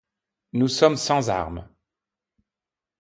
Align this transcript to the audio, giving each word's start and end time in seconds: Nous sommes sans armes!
Nous 0.53 0.67
sommes 0.67 0.97
sans 0.97 1.29
armes! 1.29 1.69